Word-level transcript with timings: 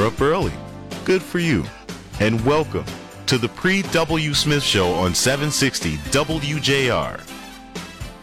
You're 0.00 0.08
up 0.08 0.22
early. 0.22 0.52
Good 1.04 1.20
for 1.20 1.40
you. 1.40 1.62
And 2.20 2.42
welcome 2.46 2.86
to 3.26 3.36
the 3.36 3.50
Pre 3.50 3.82
W. 3.82 4.32
Smith 4.32 4.62
Show 4.62 4.94
on 4.94 5.14
760 5.14 5.98
WJR. 5.98 7.20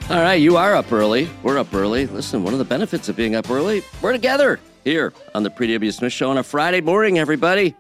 All 0.10 0.20
right, 0.20 0.42
you 0.42 0.58
are 0.58 0.74
up 0.74 0.92
early. 0.92 1.30
We're 1.44 1.60
up 1.60 1.72
early. 1.76 2.08
Listen, 2.08 2.44
one 2.44 2.54
of 2.54 2.58
the 2.58 2.66
benefits 2.66 3.10
of 3.10 3.16
being 3.16 3.36
up 3.36 3.48
early, 3.52 3.84
we're 4.02 4.12
together 4.12 4.60
here 4.86 5.14
on 5.36 5.44
the 5.44 5.52
Pre 5.52 5.72
W. 5.72 5.92
Smith 5.92 6.12
Show 6.12 6.32
on 6.32 6.40
a 6.40 6.44
Friday 6.44 6.82
morning, 6.82 7.20
everybody. 7.20 7.76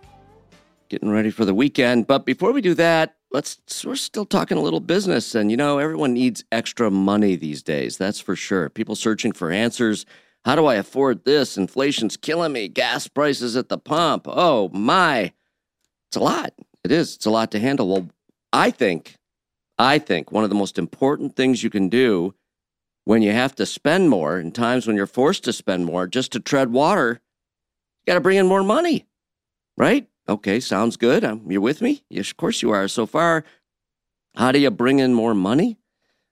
Getting 0.89 1.09
ready 1.09 1.31
for 1.31 1.45
the 1.45 1.55
weekend. 1.55 2.05
But 2.05 2.23
before 2.23 2.51
we 2.51 2.61
do 2.61 2.75
that, 2.75 3.15
let's 3.31 3.57
we're 3.83 3.95
still 3.95 4.27
talking 4.27 4.59
a 4.59 4.61
little 4.61 4.79
business. 4.79 5.33
And 5.33 5.49
you 5.49 5.57
know, 5.57 5.79
everyone 5.79 6.13
needs 6.13 6.43
extra 6.51 6.91
money 6.91 7.35
these 7.35 7.63
days. 7.63 7.97
That's 7.97 8.19
for 8.19 8.35
sure. 8.35 8.69
People 8.69 8.95
searching 8.95 9.31
for 9.31 9.49
answers. 9.49 10.05
How 10.47 10.55
do 10.55 10.65
I 10.65 10.75
afford 10.75 11.25
this? 11.25 11.57
Inflation's 11.57 12.15
killing 12.15 12.53
me. 12.53 12.69
Gas 12.69 13.09
prices 13.09 13.57
at 13.57 13.67
the 13.67 13.77
pump. 13.77 14.27
Oh 14.29 14.69
my. 14.69 15.33
It's 16.07 16.15
a 16.15 16.21
lot. 16.21 16.53
It 16.85 16.91
is. 16.93 17.15
It's 17.15 17.25
a 17.25 17.29
lot 17.29 17.51
to 17.51 17.59
handle. 17.59 17.89
Well, 17.89 18.09
I 18.53 18.71
think, 18.71 19.17
I 19.77 19.99
think 19.99 20.31
one 20.31 20.45
of 20.45 20.49
the 20.49 20.55
most 20.55 20.79
important 20.79 21.35
things 21.35 21.63
you 21.63 21.69
can 21.69 21.89
do 21.89 22.33
when 23.03 23.21
you 23.21 23.33
have 23.33 23.55
to 23.55 23.65
spend 23.65 24.09
more 24.09 24.39
in 24.39 24.53
times 24.53 24.87
when 24.87 24.95
you're 24.95 25.05
forced 25.05 25.43
to 25.43 25.51
spend 25.51 25.83
more 25.83 26.07
just 26.07 26.31
to 26.31 26.39
tread 26.39 26.71
water, 26.71 27.19
you 28.05 28.11
got 28.11 28.13
to 28.13 28.21
bring 28.21 28.37
in 28.37 28.47
more 28.47 28.63
money, 28.63 29.05
right? 29.75 30.07
Okay, 30.29 30.61
sounds 30.61 30.95
good. 30.95 31.25
Um, 31.25 31.51
you're 31.51 31.59
with 31.59 31.81
me? 31.81 32.05
Yes, 32.09 32.31
of 32.31 32.37
course 32.37 32.61
you 32.61 32.71
are. 32.71 32.87
So 32.87 33.05
far, 33.05 33.43
how 34.37 34.53
do 34.53 34.59
you 34.59 34.71
bring 34.71 34.99
in 34.99 35.13
more 35.13 35.33
money? 35.33 35.77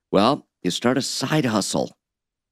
Well, 0.09 0.47
you 0.63 0.71
start 0.71 0.97
a 0.97 1.02
side 1.02 1.43
hustle. 1.43 1.97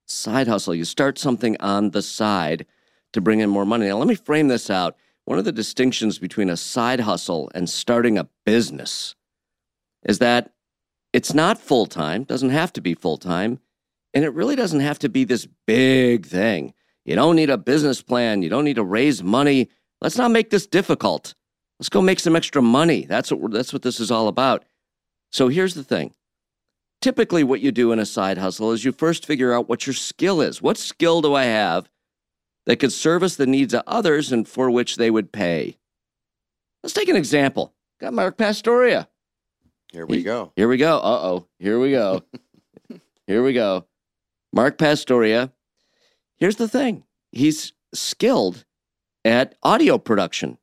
Side 0.05 0.47
hustle. 0.47 0.75
You 0.75 0.85
start 0.85 1.17
something 1.17 1.57
on 1.59 1.91
the 1.91 2.01
side 2.01 2.65
to 3.13 3.21
bring 3.21 3.39
in 3.39 3.49
more 3.49 3.65
money. 3.65 3.87
Now, 3.87 3.97
let 3.97 4.07
me 4.07 4.15
frame 4.15 4.47
this 4.47 4.69
out. 4.69 4.95
One 5.25 5.39
of 5.39 5.45
the 5.45 5.51
distinctions 5.51 6.19
between 6.19 6.49
a 6.49 6.57
side 6.57 7.01
hustle 7.01 7.49
and 7.55 7.69
starting 7.69 8.17
a 8.17 8.27
business 8.45 9.15
is 10.03 10.19
that 10.19 10.53
it's 11.13 11.33
not 11.33 11.59
full 11.59 11.85
time, 11.85 12.23
doesn't 12.23 12.49
have 12.49 12.73
to 12.73 12.81
be 12.81 12.93
full 12.93 13.17
time, 13.17 13.59
and 14.13 14.25
it 14.25 14.33
really 14.33 14.55
doesn't 14.55 14.81
have 14.81 14.99
to 14.99 15.09
be 15.09 15.23
this 15.23 15.47
big 15.65 16.25
thing. 16.25 16.73
You 17.05 17.15
don't 17.15 17.35
need 17.35 17.49
a 17.49 17.57
business 17.57 18.01
plan, 18.01 18.41
you 18.41 18.49
don't 18.49 18.65
need 18.65 18.75
to 18.75 18.83
raise 18.83 19.23
money. 19.23 19.69
Let's 20.01 20.17
not 20.17 20.31
make 20.31 20.49
this 20.49 20.67
difficult. 20.67 21.35
Let's 21.79 21.89
go 21.89 22.01
make 22.01 22.19
some 22.19 22.35
extra 22.35 22.61
money. 22.61 23.05
That's 23.05 23.31
what 23.31 23.51
that's 23.51 23.73
what 23.73 23.81
this 23.81 23.99
is 23.99 24.11
all 24.11 24.27
about. 24.27 24.65
So 25.31 25.47
here's 25.47 25.73
the 25.73 25.83
thing. 25.83 26.13
Typically 27.03 27.43
what 27.43 27.59
you 27.59 27.73
do 27.73 27.91
in 27.91 27.99
a 27.99 28.05
side 28.05 28.37
hustle 28.37 28.71
is 28.71 28.85
you 28.85 28.93
first 28.93 29.25
figure 29.25 29.51
out 29.51 29.67
what 29.67 29.85
your 29.85 29.93
skill 29.93 30.39
is. 30.39 30.61
What 30.61 30.77
skill 30.77 31.21
do 31.21 31.33
I 31.33 31.43
have 31.43 31.89
that 32.65 32.77
could 32.77 32.93
service 32.93 33.35
the 33.35 33.45
needs 33.45 33.73
of 33.73 33.83
others 33.85 34.31
and 34.31 34.47
for 34.47 34.71
which 34.71 34.95
they 34.95 35.11
would 35.11 35.33
pay. 35.33 35.77
Let's 36.81 36.93
take 36.93 37.09
an 37.09 37.17
example. 37.17 37.73
Got 37.99 38.13
Mark 38.13 38.37
Pastoria. 38.37 39.09
Here 39.91 40.05
we 40.05 40.19
He- 40.19 40.23
go. 40.23 40.53
Here 40.55 40.69
we 40.69 40.77
go. 40.77 40.95
Uh 40.99 41.19
oh. 41.23 41.47
Here 41.59 41.77
we 41.77 41.91
go. 41.91 42.23
Here 43.27 43.43
we 43.43 43.51
go. 43.51 43.85
Mark 44.53 44.77
Pastoria. 44.77 45.51
Here's 46.37 46.55
the 46.55 46.69
thing 46.69 47.03
he's 47.33 47.73
skilled 47.93 48.63
at 49.25 49.55
audio 49.61 49.97
production. 49.97 50.57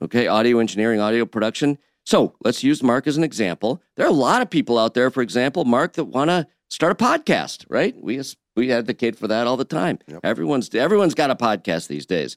Okay, 0.00 0.28
audio 0.28 0.60
engineering, 0.60 1.00
audio 1.00 1.26
production. 1.26 1.76
So 2.04 2.34
let's 2.44 2.64
use 2.64 2.82
Mark 2.82 3.06
as 3.06 3.16
an 3.16 3.24
example. 3.24 3.82
There 3.96 4.06
are 4.06 4.10
a 4.10 4.12
lot 4.12 4.42
of 4.42 4.50
people 4.50 4.78
out 4.78 4.94
there, 4.94 5.10
for 5.10 5.22
example, 5.22 5.64
Mark, 5.64 5.94
that 5.94 6.04
want 6.04 6.30
to 6.30 6.46
start 6.70 6.92
a 6.92 7.04
podcast, 7.04 7.64
right? 7.68 7.94
We 8.00 8.20
we 8.56 8.72
advocate 8.72 9.16
for 9.16 9.28
that 9.28 9.46
all 9.46 9.56
the 9.56 9.64
time. 9.64 9.98
Yep. 10.08 10.20
Everyone's 10.24 10.74
everyone's 10.74 11.14
got 11.14 11.30
a 11.30 11.36
podcast 11.36 11.86
these 11.86 12.06
days. 12.06 12.36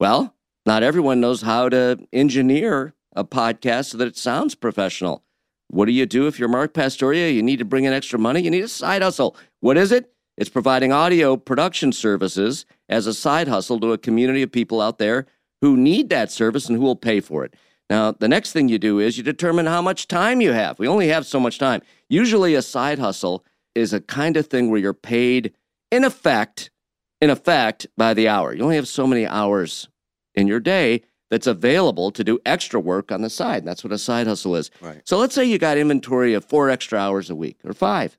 Well, 0.00 0.34
not 0.66 0.82
everyone 0.82 1.20
knows 1.20 1.42
how 1.42 1.68
to 1.68 2.06
engineer 2.12 2.94
a 3.14 3.24
podcast 3.24 3.86
so 3.90 3.98
that 3.98 4.08
it 4.08 4.16
sounds 4.16 4.54
professional. 4.54 5.22
What 5.68 5.86
do 5.86 5.92
you 5.92 6.06
do 6.06 6.26
if 6.26 6.38
you're 6.38 6.48
Mark 6.48 6.74
Pastoria? 6.74 7.30
You 7.30 7.42
need 7.42 7.58
to 7.58 7.64
bring 7.64 7.84
in 7.84 7.92
extra 7.92 8.18
money. 8.18 8.40
You 8.40 8.50
need 8.50 8.64
a 8.64 8.68
side 8.68 9.02
hustle. 9.02 9.36
What 9.60 9.76
is 9.76 9.92
it? 9.92 10.10
It's 10.36 10.50
providing 10.50 10.92
audio 10.92 11.36
production 11.36 11.92
services 11.92 12.66
as 12.88 13.06
a 13.06 13.14
side 13.14 13.48
hustle 13.48 13.78
to 13.80 13.92
a 13.92 13.98
community 13.98 14.42
of 14.42 14.50
people 14.50 14.80
out 14.80 14.98
there 14.98 15.26
who 15.60 15.76
need 15.76 16.10
that 16.10 16.30
service 16.30 16.68
and 16.68 16.76
who 16.76 16.82
will 16.82 16.96
pay 16.96 17.20
for 17.20 17.44
it. 17.44 17.54
Now, 17.94 18.10
the 18.10 18.26
next 18.26 18.50
thing 18.50 18.68
you 18.68 18.80
do 18.80 18.98
is 18.98 19.16
you 19.16 19.22
determine 19.22 19.66
how 19.66 19.80
much 19.80 20.08
time 20.08 20.40
you 20.40 20.50
have. 20.50 20.80
We 20.80 20.88
only 20.88 21.06
have 21.10 21.26
so 21.26 21.38
much 21.38 21.60
time. 21.60 21.80
Usually, 22.08 22.56
a 22.56 22.60
side 22.60 22.98
hustle 22.98 23.44
is 23.76 23.92
a 23.92 24.00
kind 24.00 24.36
of 24.36 24.48
thing 24.48 24.68
where 24.68 24.80
you're 24.80 24.92
paid 24.92 25.54
in 25.92 26.02
effect, 26.02 26.72
in 27.20 27.30
effect, 27.30 27.86
by 27.96 28.12
the 28.12 28.26
hour. 28.26 28.52
You 28.52 28.64
only 28.64 28.74
have 28.74 28.88
so 28.88 29.06
many 29.06 29.28
hours 29.28 29.86
in 30.34 30.48
your 30.48 30.58
day 30.58 31.02
that's 31.30 31.46
available 31.46 32.10
to 32.10 32.24
do 32.24 32.40
extra 32.44 32.80
work 32.80 33.12
on 33.12 33.22
the 33.22 33.30
side. 33.30 33.58
And 33.58 33.68
that's 33.68 33.84
what 33.84 33.92
a 33.92 33.98
side 33.98 34.26
hustle 34.26 34.56
is. 34.56 34.72
Right. 34.80 35.00
So 35.04 35.16
let's 35.16 35.36
say 35.36 35.44
you 35.44 35.58
got 35.58 35.78
inventory 35.78 36.34
of 36.34 36.44
four 36.44 36.70
extra 36.70 36.98
hours 36.98 37.30
a 37.30 37.36
week 37.36 37.58
or 37.62 37.74
five. 37.74 38.18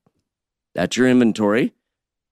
That's 0.73 0.95
your 0.95 1.09
inventory. 1.09 1.73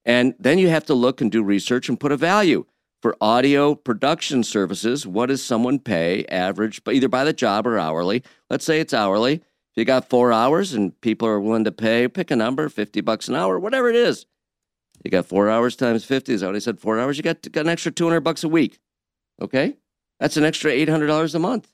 And 0.05 0.33
then 0.39 0.59
you 0.59 0.69
have 0.69 0.85
to 0.85 0.93
look 0.93 1.19
and 1.19 1.29
do 1.29 1.43
research 1.43 1.89
and 1.89 1.99
put 1.99 2.13
a 2.13 2.17
value 2.17 2.65
for 3.03 3.17
audio 3.19 3.75
production 3.75 4.45
services. 4.45 5.05
What 5.05 5.25
does 5.25 5.43
someone 5.43 5.77
pay 5.77 6.23
average, 6.27 6.85
but 6.85 6.95
either 6.95 7.09
by 7.09 7.25
the 7.25 7.33
job 7.33 7.67
or 7.67 7.77
hourly? 7.77 8.23
Let's 8.49 8.63
say 8.63 8.79
it's 8.79 8.93
hourly. 8.93 9.33
If 9.33 9.43
you 9.75 9.83
got 9.83 10.09
four 10.09 10.31
hours 10.31 10.73
and 10.73 10.99
people 11.01 11.27
are 11.27 11.41
willing 11.41 11.65
to 11.65 11.71
pay, 11.73 12.07
pick 12.07 12.31
a 12.31 12.35
number, 12.37 12.69
50 12.69 13.01
bucks 13.01 13.27
an 13.27 13.35
hour, 13.35 13.59
whatever 13.59 13.89
it 13.89 13.97
is. 13.97 14.25
You 15.03 15.11
got 15.11 15.25
four 15.25 15.49
hours 15.49 15.75
times 15.75 16.05
50. 16.05 16.31
Is 16.31 16.43
I 16.43 16.57
said? 16.59 16.79
Four 16.79 16.97
hours. 16.97 17.17
You 17.17 17.23
got, 17.23 17.41
got 17.51 17.65
an 17.65 17.69
extra 17.69 17.91
200 17.91 18.21
bucks 18.21 18.45
a 18.45 18.47
week. 18.47 18.79
Okay. 19.41 19.75
That's 20.21 20.37
an 20.37 20.45
extra 20.45 20.71
$800 20.71 21.35
a 21.35 21.39
month. 21.39 21.73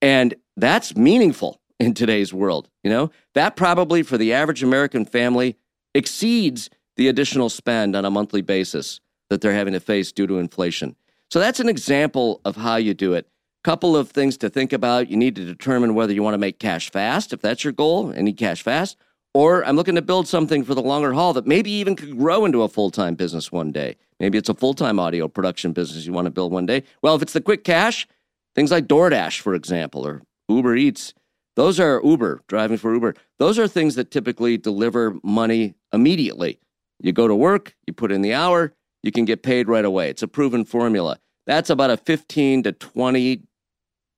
And 0.00 0.36
that's 0.56 0.94
meaningful 0.94 1.60
in 1.80 1.92
today's 1.92 2.32
world. 2.32 2.68
You 2.84 2.90
know, 2.90 3.10
that 3.34 3.56
probably 3.56 4.04
for 4.04 4.16
the 4.16 4.32
average 4.32 4.62
American 4.62 5.04
family 5.04 5.56
exceeds 5.92 6.70
the 6.94 7.08
additional 7.08 7.48
spend 7.48 7.96
on 7.96 8.04
a 8.04 8.10
monthly 8.10 8.42
basis 8.42 9.00
that 9.30 9.40
they're 9.40 9.54
having 9.54 9.74
to 9.74 9.80
face 9.80 10.12
due 10.12 10.26
to 10.26 10.38
inflation. 10.38 10.96
So 11.30 11.40
that's 11.40 11.60
an 11.60 11.68
example 11.68 12.40
of 12.44 12.56
how 12.56 12.76
you 12.76 12.94
do 12.94 13.14
it. 13.14 13.28
Couple 13.64 13.96
of 13.96 14.10
things 14.10 14.36
to 14.38 14.48
think 14.48 14.72
about. 14.72 15.10
You 15.10 15.16
need 15.16 15.34
to 15.36 15.44
determine 15.44 15.94
whether 15.94 16.12
you 16.12 16.22
want 16.22 16.34
to 16.34 16.38
make 16.38 16.58
cash 16.58 16.90
fast, 16.90 17.32
if 17.32 17.40
that's 17.40 17.64
your 17.64 17.72
goal, 17.72 18.12
any 18.14 18.32
cash 18.32 18.62
fast, 18.62 18.96
or 19.34 19.64
I'm 19.64 19.76
looking 19.76 19.96
to 19.96 20.02
build 20.02 20.26
something 20.26 20.64
for 20.64 20.74
the 20.74 20.82
longer 20.82 21.12
haul 21.12 21.32
that 21.34 21.46
maybe 21.46 21.70
even 21.72 21.96
could 21.96 22.16
grow 22.16 22.44
into 22.44 22.62
a 22.62 22.68
full 22.68 22.90
time 22.90 23.14
business 23.14 23.52
one 23.52 23.72
day. 23.72 23.96
Maybe 24.20 24.38
it's 24.38 24.48
a 24.48 24.54
full 24.54 24.74
time 24.74 24.98
audio 24.98 25.28
production 25.28 25.72
business 25.72 26.06
you 26.06 26.12
want 26.12 26.26
to 26.26 26.30
build 26.30 26.52
one 26.52 26.66
day. 26.66 26.84
Well, 27.02 27.14
if 27.14 27.22
it's 27.22 27.34
the 27.34 27.40
quick 27.40 27.64
cash, 27.64 28.06
things 28.54 28.70
like 28.70 28.86
DoorDash, 28.86 29.40
for 29.40 29.54
example, 29.54 30.06
or 30.06 30.22
Uber 30.48 30.76
Eats, 30.76 31.12
those 31.56 31.80
are 31.80 32.00
Uber, 32.04 32.42
driving 32.46 32.78
for 32.78 32.94
Uber. 32.94 33.14
Those 33.38 33.58
are 33.58 33.66
things 33.66 33.96
that 33.96 34.10
typically 34.10 34.56
deliver 34.56 35.16
money 35.22 35.74
immediately. 35.92 36.60
You 37.00 37.12
go 37.12 37.28
to 37.28 37.34
work, 37.34 37.76
you 37.86 37.92
put 37.92 38.12
in 38.12 38.22
the 38.22 38.32
hour, 38.32 38.72
you 39.02 39.12
can 39.12 39.24
get 39.24 39.42
paid 39.42 39.68
right 39.68 39.84
away. 39.84 40.10
It's 40.10 40.22
a 40.22 40.28
proven 40.28 40.64
formula. 40.64 41.18
That's 41.46 41.70
about 41.70 41.90
a 41.90 41.96
15 41.96 42.64
to 42.64 42.72
20 42.72 43.42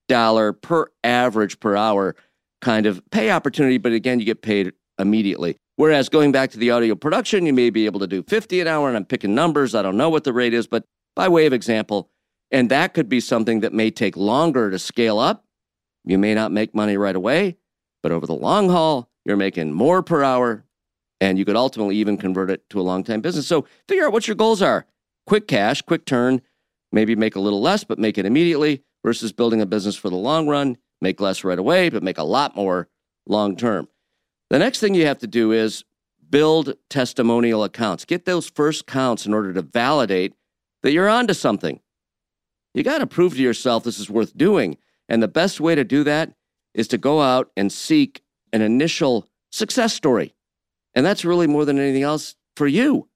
dollar 0.09 0.53
per 0.53 0.87
average 1.05 1.61
per 1.61 1.77
hour 1.77 2.17
kind 2.61 2.87
of 2.87 3.01
pay 3.11 3.31
opportunity, 3.31 3.79
but 3.79 3.93
again, 3.93 4.19
you 4.21 4.27
get 4.27 4.43
paid 4.43 4.73
immediately. 4.99 5.57
Whereas 5.77 6.09
going 6.09 6.31
back 6.31 6.51
to 6.51 6.59
the 6.59 6.71
audio 6.71 6.95
production, 6.95 7.47
you 7.47 7.55
may 7.55 7.71
be 7.71 7.87
able 7.87 8.01
to 8.01 8.07
do 8.07 8.23
50 8.23 8.61
an 8.61 8.67
hour, 8.67 8.89
and 8.89 8.97
I'm 8.97 9.07
picking 9.07 9.35
numbers. 9.35 9.75
I 9.75 9.83
don't 9.83 9.97
know 9.97 10.11
what 10.11 10.25
the 10.25 10.33
rate 10.33 10.53
is, 10.53 10.67
but 10.67 10.85
by 11.17 11.29
way 11.29 11.47
of 11.47 11.53
example, 11.53 12.11
and 12.51 12.71
that 12.71 12.93
could 12.93 13.09
be 13.09 13.21
something 13.21 13.61
that 13.61 13.73
may 13.73 13.91
take 13.91 14.17
longer 14.17 14.71
to 14.71 14.79
scale 14.79 15.19
up. 15.19 15.45
You 16.05 16.19
may 16.19 16.35
not 16.35 16.53
make 16.53 16.75
money 16.75 16.97
right 16.97 17.17
away, 17.17 17.57
but 18.03 18.13
over 18.13 18.27
the 18.27 18.35
long 18.35 18.69
haul, 18.69 19.09
you're 19.25 19.37
making 19.37 19.73
more 19.73 20.03
per 20.03 20.23
hour, 20.23 20.65
and 21.21 21.39
you 21.39 21.45
could 21.45 21.57
ultimately 21.57 21.97
even 21.97 22.17
convert 22.17 22.51
it 22.51 22.69
to 22.71 22.81
a 22.81 22.83
long 22.83 23.05
time 23.05 23.21
business. 23.21 23.47
So 23.47 23.67
figure 23.87 24.07
out 24.07 24.13
what 24.13 24.27
your 24.27 24.37
goals 24.37 24.63
are 24.63 24.87
quick 25.27 25.47
cash, 25.47 25.83
quick 25.83 26.05
turn, 26.05 26.43
maybe 26.91 27.15
make 27.15 27.37
a 27.37 27.41
little 27.41 27.61
less, 27.61 27.85
but 27.85 27.99
make 27.99 28.19
it 28.19 28.27
immediately 28.27 28.83
versus 29.05 29.33
building 29.33 29.61
a 29.61 29.67
business 29.67 29.97
for 29.97 30.11
the 30.11 30.17
long 30.17 30.49
run, 30.49 30.77
make 31.01 31.21
less 31.21 31.45
right 31.45 31.59
away, 31.59 31.89
but 31.89 32.03
make 32.03 32.19
a 32.19 32.25
lot 32.25 32.57
more 32.57 32.89
long 33.27 33.57
term. 33.57 33.87
The 34.49 34.59
next 34.59 34.81
thing 34.81 34.95
you 34.95 35.07
have 35.07 35.19
to 35.19 35.27
do 35.27 35.53
is 35.53 35.85
build 36.29 36.75
testimonial 36.89 37.65
accounts. 37.65 38.05
Get 38.05 38.25
those 38.25 38.49
first 38.49 38.87
counts 38.87 39.27
in 39.27 39.35
order 39.35 39.53
to 39.53 39.63
validate 39.63 40.35
that 40.83 40.93
you're 40.93 41.09
onto 41.09 41.35
something. 41.35 41.81
You 42.75 42.83
got 42.83 42.99
to 42.99 43.07
prove 43.07 43.35
to 43.35 43.43
yourself 43.43 43.85
this 43.85 43.99
is 43.99 44.11
worth 44.11 44.37
doing. 44.37 44.79
And 45.09 45.23
the 45.23 45.29
best 45.29 45.61
way 45.61 45.75
to 45.75 45.85
do 45.85 46.05
that 46.05 46.33
is 46.75 46.89
to 46.89 46.99
go 46.99 47.21
out 47.21 47.51
and 47.57 47.73
seek 47.73 48.23
an 48.53 48.63
initial 48.63 49.27
success 49.51 49.93
story. 49.93 50.35
And 51.01 51.07
that's 51.07 51.25
really 51.25 51.47
more 51.47 51.65
than 51.65 51.79
anything 51.79 52.03
else 52.03 52.35
for 52.57 52.67
you 52.67 53.09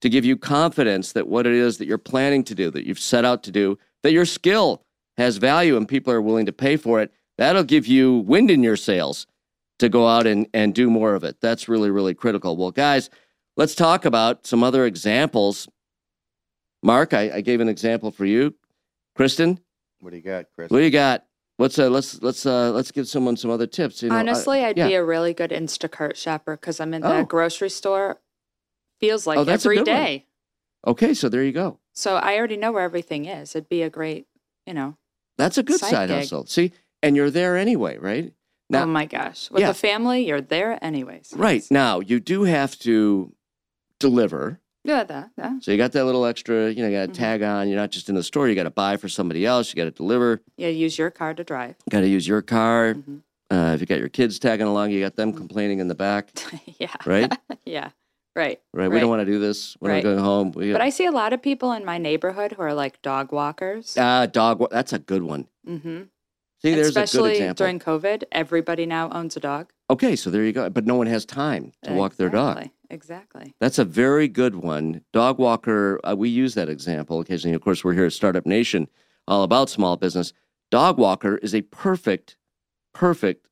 to 0.00 0.08
give 0.08 0.24
you 0.24 0.36
confidence 0.36 1.10
that 1.10 1.26
what 1.26 1.44
it 1.44 1.54
is 1.54 1.78
that 1.78 1.88
you're 1.88 1.98
planning 1.98 2.44
to 2.44 2.54
do, 2.54 2.70
that 2.70 2.86
you've 2.86 3.00
set 3.00 3.24
out 3.24 3.42
to 3.42 3.50
do, 3.50 3.80
that 4.04 4.12
your 4.12 4.24
skill 4.24 4.84
has 5.16 5.38
value 5.38 5.76
and 5.76 5.88
people 5.88 6.12
are 6.12 6.22
willing 6.22 6.46
to 6.46 6.52
pay 6.52 6.76
for 6.76 7.00
it. 7.00 7.12
That'll 7.38 7.64
give 7.64 7.84
you 7.88 8.18
wind 8.18 8.48
in 8.48 8.62
your 8.62 8.76
sails 8.76 9.26
to 9.80 9.88
go 9.88 10.06
out 10.06 10.24
and, 10.24 10.46
and 10.54 10.72
do 10.72 10.88
more 10.88 11.16
of 11.16 11.24
it. 11.24 11.40
That's 11.40 11.68
really, 11.68 11.90
really 11.90 12.14
critical. 12.14 12.56
Well, 12.56 12.70
guys, 12.70 13.10
let's 13.56 13.74
talk 13.74 14.04
about 14.04 14.46
some 14.46 14.62
other 14.62 14.86
examples. 14.86 15.66
Mark, 16.80 17.12
I, 17.12 17.38
I 17.38 17.40
gave 17.40 17.60
an 17.60 17.68
example 17.68 18.12
for 18.12 18.24
you. 18.24 18.54
Kristen, 19.16 19.58
What 19.98 20.10
do 20.10 20.16
you 20.16 20.22
got, 20.22 20.44
Chris? 20.54 20.70
what 20.70 20.78
do 20.78 20.84
you 20.84 20.92
got? 20.92 21.26
What's 21.58 21.78
uh, 21.78 21.88
let's 21.90 22.20
let's 22.22 22.44
uh, 22.46 22.70
let's 22.72 22.90
give 22.90 23.06
someone 23.08 23.36
some 23.36 23.50
other 23.50 23.66
tips. 23.66 24.02
You 24.02 24.08
know, 24.08 24.16
Honestly, 24.16 24.64
I'd 24.64 24.76
yeah. 24.78 24.88
be 24.88 24.94
a 24.94 25.04
really 25.04 25.34
good 25.34 25.50
Instacart 25.50 26.16
shopper 26.16 26.56
because 26.56 26.80
I'm 26.80 26.94
in 26.94 27.02
the 27.02 27.18
Oh. 27.18 27.24
grocery 27.24 27.70
store. 27.70 28.20
Feels 29.00 29.26
like 29.26 29.38
Oh, 29.38 29.44
that's 29.44 29.64
a 29.64 29.68
every 29.68 29.76
good 29.78 29.88
one. 29.88 30.22
okay, 30.86 31.14
so 31.14 31.28
there 31.28 31.42
you 31.44 31.52
go. 31.52 31.78
So 31.92 32.16
I 32.16 32.36
already 32.38 32.56
know 32.56 32.72
where 32.72 32.82
everything 32.84 33.26
is. 33.26 33.54
It'd 33.54 33.68
be 33.68 33.82
a 33.82 33.90
great, 33.90 34.26
you 34.66 34.72
know. 34.74 34.96
That's 35.36 35.58
a 35.58 35.62
good 35.62 35.78
Side 35.80 35.90
side, 35.90 36.10
hustle. 36.10 36.46
See, 36.46 36.72
and 37.02 37.16
you're 37.16 37.30
there 37.30 37.56
anyway, 37.56 37.98
right? 37.98 38.32
Now, 38.70 38.84
oh 38.84 38.86
my 38.86 39.04
gosh. 39.06 39.50
With 39.50 39.60
Yeah. 39.60 39.68
the 39.68 39.74
family, 39.74 40.26
you're 40.26 40.40
there 40.40 40.82
anyways. 40.82 41.34
right 41.36 41.62
now 41.70 42.00
you 42.00 42.18
do 42.20 42.44
have 42.44 42.78
to 42.80 43.34
deliver. 43.98 44.60
Yeah, 44.84 45.04
that, 45.04 45.30
yeah. 45.38 45.58
So 45.60 45.70
you 45.70 45.76
got 45.78 45.92
that 45.92 46.04
little 46.04 46.24
extra, 46.26 46.70
you 46.70 46.82
know, 46.82 46.88
you 46.88 46.96
got 46.96 47.06
to 47.06 47.12
Mhm. 47.12 47.16
tag 47.16 47.42
on. 47.42 47.68
You're 47.68 47.78
not 47.78 47.90
just 47.92 48.08
in 48.08 48.14
the 48.16 48.22
store. 48.22 48.48
You 48.48 48.54
got 48.56 48.64
to 48.64 48.70
buy 48.70 48.96
for 48.96 49.08
somebody 49.08 49.46
else. 49.46 49.70
You 49.70 49.76
got 49.76 49.84
to 49.84 49.90
deliver. 49.92 50.42
Yeah, 50.56 50.68
use 50.68 50.98
your 50.98 51.10
car 51.10 51.34
to 51.34 51.44
drive. 51.44 51.76
Got 51.88 52.00
to 52.00 52.08
use 52.08 52.26
your 52.26 52.42
car. 52.42 52.94
Mhm. 52.94 53.20
Uh, 53.50 53.72
if 53.74 53.80
you 53.80 53.86
got 53.86 53.98
your 54.00 54.08
kids 54.08 54.38
tagging 54.38 54.66
along, 54.66 54.90
you 54.90 55.00
got 55.00 55.14
them 55.14 55.32
complaining 55.32 55.78
in 55.78 55.86
the 55.88 55.94
back, 55.94 56.30
yeah. 56.80 56.94
right? 57.06 57.30
yeah. 57.66 57.90
Right. 58.34 58.60
Right. 58.72 58.90
We 58.90 58.98
don't 58.98 59.10
want 59.10 59.20
to 59.20 59.26
do 59.26 59.38
this 59.38 59.76
when 59.78 59.92
Right. 59.92 60.02
we're 60.02 60.14
going 60.14 60.24
home. 60.24 60.52
We 60.52 60.72
But 60.72 60.80
I 60.80 60.88
see 60.88 61.04
a 61.04 61.10
lot 61.12 61.34
of 61.34 61.42
people 61.42 61.72
in 61.72 61.84
my 61.84 61.98
neighborhood 61.98 62.52
who 62.52 62.62
are 62.62 62.72
like 62.72 63.00
dog 63.02 63.30
walkers. 63.30 63.94
ah 64.00 64.24
dog. 64.26 64.58
wa- 64.58 64.68
That's 64.70 64.94
a 64.94 64.98
good 64.98 65.22
one. 65.22 65.48
Mm-hmm. 65.68 66.04
See, 66.62 66.74
there's 66.74 66.90
a 66.90 66.92
good 66.94 67.02
Especially 67.04 67.32
example. 67.32 67.64
during 67.64 67.78
COVID, 67.78 68.22
everybody 68.32 68.86
now 68.86 69.10
owns 69.12 69.36
a 69.36 69.40
dog. 69.40 69.70
okay, 69.90 70.16
so 70.16 70.30
there 70.30 70.44
you 70.44 70.52
go. 70.52 70.70
But 70.70 70.86
no 70.86 70.94
one 70.94 71.08
has 71.08 71.26
time 71.26 71.72
to 71.82 71.92
walk 71.92 72.16
their 72.16 72.30
dog. 72.30 72.70
Exactly, 72.92 73.40
Exactly. 73.42 73.54
That's 73.60 73.78
a 73.78 73.84
very 73.84 74.28
good 74.28 74.56
one. 74.56 75.02
Dog 75.12 75.38
walker, 75.38 75.98
uh, 76.04 76.14
we 76.16 76.28
use 76.28 76.54
that 76.54 76.68
example 76.68 77.20
occasionally. 77.20 77.54
Of 77.54 77.62
course, 77.62 77.82
we're 77.82 77.94
here 77.94 78.04
at 78.06 78.12
Startup 78.12 78.44
Nation, 78.46 78.86
all 79.26 79.42
about 79.42 79.70
small 79.70 79.96
business. 79.96 80.32
Dog 80.70 80.98
walker 80.98 81.36
is 81.38 81.54
a 81.54 81.62
perfect, 81.62 82.36
perfect 82.94 83.48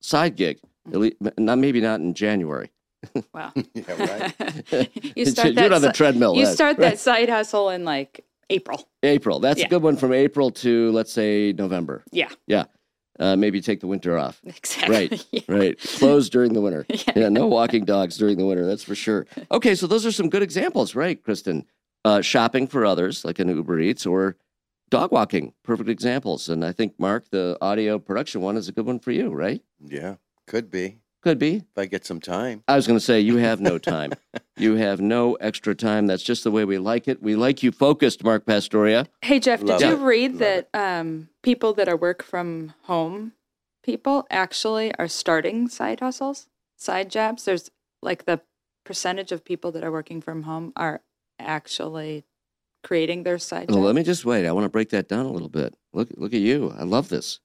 side 0.00 0.36
gig. 0.36 0.58
At 0.92 0.98
least, 0.98 1.16
not 1.38 1.58
maybe 1.58 1.80
not 1.80 2.00
in 2.00 2.12
January. 2.14 2.70
Wow. 3.34 3.52
yeah, 3.74 3.82
right. 3.98 4.88
you 5.16 5.24
Do 5.24 5.30
start 5.32 5.48
it 5.48 5.54
that 5.56 5.72
on 5.72 5.82
the 5.82 5.88
si- 5.88 5.92
treadmill. 5.94 6.34
You 6.34 6.40
that's- 6.42 6.54
start 6.54 6.78
right. 6.78 6.90
that 6.90 6.98
side 7.00 7.28
hustle 7.28 7.70
in 7.70 7.84
like 7.84 8.24
April. 8.48 8.88
April. 9.02 9.40
That's 9.40 9.60
a 9.62 9.66
good 9.68 9.82
one 9.82 9.96
from 9.96 10.12
April 10.12 10.50
to 10.52 10.90
let's 10.92 11.12
say 11.12 11.52
November. 11.52 12.04
Yeah. 12.12 12.28
Yeah. 12.46 12.64
Uh, 13.22 13.36
maybe 13.36 13.60
take 13.60 13.78
the 13.78 13.86
winter 13.86 14.18
off. 14.18 14.40
Exactly. 14.44 14.94
Right. 14.96 15.26
Yeah. 15.32 15.40
Right. 15.48 15.78
Closed 15.78 16.32
during 16.32 16.52
the 16.54 16.60
winter. 16.60 16.84
Yeah. 16.92 17.12
Yeah, 17.16 17.28
no 17.28 17.46
walking 17.46 17.84
dogs 17.84 18.16
during 18.16 18.36
the 18.36 18.46
winter. 18.46 18.66
That's 18.66 18.82
for 18.82 18.94
sure. 18.96 19.26
Okay, 19.50 19.74
so 19.74 19.86
those 19.86 20.04
are 20.04 20.12
some 20.12 20.28
good 20.28 20.42
examples, 20.42 20.94
right, 20.94 21.22
Kristen? 21.22 21.66
Uh, 22.04 22.20
shopping 22.20 22.66
for 22.66 22.84
others, 22.84 23.24
like 23.24 23.38
an 23.38 23.48
Uber 23.48 23.78
Eats, 23.78 24.06
or 24.06 24.36
dog 24.90 25.12
walking, 25.12 25.52
perfect 25.62 25.88
examples. 25.88 26.48
And 26.48 26.64
I 26.64 26.72
think 26.72 26.98
Mark, 26.98 27.28
the 27.30 27.56
audio 27.60 27.98
production 27.98 28.40
one, 28.40 28.56
is 28.56 28.68
a 28.68 28.72
good 28.72 28.86
one 28.86 28.98
for 28.98 29.12
you, 29.12 29.30
right? 29.30 29.62
Yeah, 29.80 30.16
could 30.46 30.70
be 30.70 30.98
Could 31.22 31.38
be. 31.38 31.56
if 31.56 31.78
I 31.78 31.86
get 31.86 32.04
some 32.04 32.20
time. 32.20 32.64
I 32.66 32.74
was 32.74 32.88
going 32.88 32.98
to 32.98 33.04
say 33.04 33.20
you 33.20 33.36
have 33.36 33.60
no 33.60 33.78
time. 33.78 34.12
you 34.56 34.74
have 34.74 35.00
no 35.00 35.34
extra 35.34 35.72
time. 35.72 36.08
That's 36.08 36.22
just 36.22 36.42
the 36.42 36.50
way 36.50 36.64
we 36.64 36.78
like 36.78 37.06
it. 37.06 37.22
We 37.22 37.36
like 37.36 37.62
you 37.62 37.70
focused, 37.70 38.24
Mark 38.24 38.44
Pastoria. 38.44 39.06
Hey 39.22 39.38
Jeff, 39.38 39.60
did 39.60 39.68
Love 39.68 39.82
you 39.82 39.96
read 39.96 40.32
Love 40.32 40.40
that 40.40 40.68
um, 40.74 41.28
people 41.42 41.74
that 41.74 41.88
are 41.88 41.96
work 41.96 42.24
from 42.24 42.74
home 42.82 43.32
people 43.84 44.26
actually 44.30 44.92
are 44.96 45.08
starting 45.08 45.68
side 45.68 46.00
hustles, 46.00 46.48
side 46.76 47.08
jobs? 47.08 47.44
There's 47.44 47.70
like 48.02 48.24
the 48.24 48.40
percentage 48.84 49.30
of 49.30 49.44
people 49.44 49.70
that 49.72 49.84
are 49.84 49.92
working 49.92 50.20
from 50.20 50.42
home 50.42 50.72
are 50.74 51.02
actually 51.38 52.24
creating 52.82 53.22
their 53.22 53.38
side 53.38 53.68
Well, 53.68 53.78
job. 53.78 53.84
let 53.86 53.94
me 53.94 54.02
just 54.02 54.24
wait. 54.24 54.44
I 54.44 54.50
want 54.50 54.64
to 54.64 54.68
break 54.68 54.88
that 54.90 55.08
down 55.08 55.24
a 55.26 55.30
little 55.30 55.48
bit. 55.48 55.76
Look, 55.92 56.08
look 56.16 56.34
at 56.34 56.40
you. 56.40 56.74
I 56.76 56.82
love 56.82 57.08
this. 57.10 57.38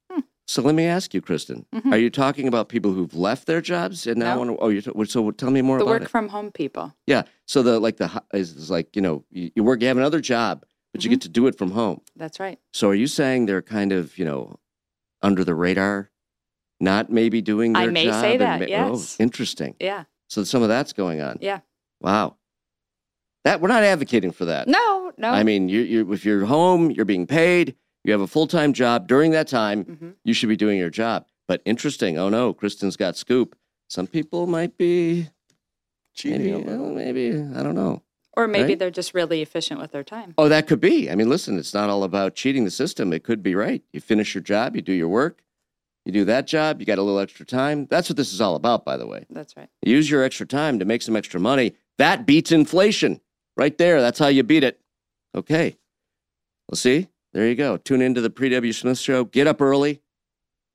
So 0.48 0.62
let 0.62 0.76
me 0.76 0.86
ask 0.86 1.14
you, 1.14 1.22
Kristen. 1.22 1.66
Mhm. 1.76 1.92
Are 1.92 1.98
you 1.98 2.10
talking 2.10 2.48
about 2.48 2.70
people 2.70 2.94
who've 2.94 3.14
left 3.14 3.48
their 3.48 3.60
jobs 3.60 4.08
and 4.08 4.18
now 4.20 4.34
No. 4.36 4.40
want 4.40 4.50
to? 4.52 4.58
Oh, 4.60 4.70
you're 4.70 4.82
t- 4.82 5.06
so 5.06 5.30
tell 5.32 5.52
me 5.52 5.62
more 5.62 5.76
about 5.78 5.86
the 5.86 5.90
about 5.92 6.02
work 6.02 6.08
it. 6.08 6.10
from 6.10 6.30
home 6.30 6.52
people. 6.52 6.94
Yeah. 7.06 7.24
So 7.46 7.62
the 7.62 7.80
like 7.80 7.98
the 7.98 8.24
is, 8.34 8.70
like 8.70 8.96
you 8.96 9.02
know 9.02 9.26
you, 9.30 9.52
you 9.56 9.64
work 9.64 9.82
you 9.82 9.88
have 9.90 9.98
another 9.98 10.22
job 10.22 10.64
but 10.94 11.04
you 11.04 11.10
Mhm. 11.10 11.14
get 11.14 11.22
to 11.22 11.30
do 11.30 11.48
it 11.48 11.58
from 11.58 11.72
home. 11.72 12.00
That's 12.16 12.40
right. 12.40 12.60
So 12.74 12.90
are 12.90 12.96
you 12.96 13.08
saying 13.08 13.46
they're 13.46 13.62
kind 13.62 13.92
of 13.92 14.18
you 14.18 14.24
know 14.26 14.58
under 15.22 15.44
the 15.44 15.54
radar, 15.54 16.12
not 16.80 17.12
maybe 17.12 17.42
doing 17.42 17.74
their 17.74 17.84
I 17.84 17.88
may 17.88 18.06
job? 18.06 18.22
say 18.22 18.38
that, 18.38 18.60
ma- 18.62 18.66
yes. 18.68 19.18
Oh, 19.20 19.24
interesting. 19.24 19.76
Yeah. 19.82 20.06
So 20.30 20.44
some 20.46 20.62
of 20.62 20.70
that's 20.70 20.94
going 20.94 21.22
on. 21.22 21.40
Yeah. 21.42 21.60
Wow. 22.00 22.38
That 23.44 23.60
we're 23.62 23.68
not 23.70 23.84
advocating 23.84 24.32
for 24.32 24.46
that. 24.46 24.68
No, 24.70 25.12
no. 25.18 25.30
I 25.30 25.44
mean, 25.44 25.68
you 25.68 25.82
you 25.82 26.14
if 26.14 26.24
you're 26.24 26.46
home, 26.46 26.90
you're 26.92 27.06
being 27.06 27.28
paid, 27.28 27.76
you 28.08 28.14
have 28.14 28.22
a 28.22 28.28
full 28.28 28.48
time 28.48 28.74
job. 28.74 29.08
During 29.08 29.32
that 29.32 29.48
time, 29.48 29.86
Mhm. 29.86 30.14
you 30.24 30.34
should 30.34 30.50
be 30.50 30.56
doing 30.56 30.80
your 30.80 30.90
job. 30.90 31.28
But 31.48 31.62
interesting. 31.66 32.18
Oh 32.18 32.30
no, 32.30 32.54
Kristen's 32.54 32.96
got 32.98 33.16
scoop. 33.18 33.56
Some 33.90 34.08
people 34.08 34.48
might 34.48 34.78
be 34.78 35.30
Cheating 36.14 36.42
maybe, 36.52 36.64
well, 36.64 36.92
maybe 36.94 37.30
I 37.30 37.62
don't 37.62 37.76
know. 37.76 38.02
Or 38.36 38.48
maybe 38.48 38.70
right? 38.70 38.80
they're 38.80 38.92
just 38.92 39.14
really 39.14 39.42
efficient 39.42 39.80
with 39.80 39.92
their 39.92 40.04
time. 40.04 40.34
Oh, 40.38 40.48
that 40.50 40.68
could 40.68 40.80
be. 40.80 41.10
I 41.10 41.16
mean, 41.16 41.30
listen, 41.30 41.58
it's 41.60 41.74
not 41.74 41.90
all 41.90 42.04
about 42.04 42.36
cheating 42.36 42.66
the 42.66 42.72
system. 42.72 43.14
It 43.14 43.24
could 43.24 43.42
be 43.44 43.56
right. 43.56 43.84
You 43.94 44.00
finish 44.00 44.34
your 44.36 44.42
job, 44.44 44.76
you 44.76 44.82
do 44.82 44.94
your 44.94 45.08
work, 45.10 45.44
you 46.06 46.12
do 46.12 46.24
that 46.26 46.48
job, 46.48 46.80
you 46.80 46.86
got 46.86 46.98
a 46.98 47.02
little 47.04 47.20
extra 47.20 47.46
time. 47.46 47.86
That's 47.90 48.10
what 48.10 48.18
this 48.18 48.34
is 48.34 48.42
all 48.42 48.56
about, 48.56 48.84
by 48.86 48.98
the 48.98 49.08
way. 49.08 49.26
That's 49.30 49.56
right. 49.58 49.70
Use 49.84 50.10
your 50.10 50.24
extra 50.24 50.46
time 50.46 50.80
to 50.80 50.86
make 50.86 51.02
some 51.02 51.16
extra 51.16 51.40
money. 51.40 51.74
That 51.98 52.26
beats 52.26 52.52
inflation 52.52 53.22
right 53.56 53.78
there. 53.78 54.02
That's 54.02 54.20
how 54.20 54.28
you 54.28 54.44
beat 54.44 54.64
it. 54.64 54.80
Okay. 55.36 55.78
Well, 56.70 56.76
see, 56.78 57.08
there 57.38 57.48
you 57.48 57.54
go. 57.54 57.78
Tune 57.78 58.02
into 58.02 58.20
the 58.20 58.32
Pre 58.32 58.50
W. 58.50 58.74
Smith 58.74 58.98
Show. 58.98 59.24
Get 59.24 59.46
up 59.46 59.62
early, 59.62 60.02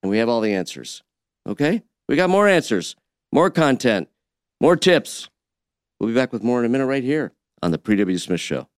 and 0.00 0.08
we 0.08 0.18
have 0.18 0.28
all 0.28 0.40
the 0.40 0.54
answers. 0.54 1.02
Okay? 1.44 1.82
We 2.08 2.14
got 2.14 2.30
more 2.30 2.46
answers, 2.46 2.94
more 3.32 3.50
content, 3.50 4.08
more 4.60 4.76
tips. 4.76 5.28
We'll 5.98 6.10
be 6.10 6.14
back 6.14 6.32
with 6.32 6.44
more 6.44 6.60
in 6.60 6.64
a 6.64 6.68
minute 6.68 6.86
right 6.86 7.02
here 7.02 7.32
on 7.64 7.72
the 7.72 7.78
Pre 7.78 7.96
W. 7.96 8.16
Smith 8.16 8.38
Show. 8.38 8.68